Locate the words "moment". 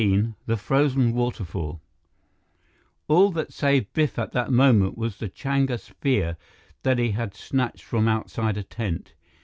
4.51-4.97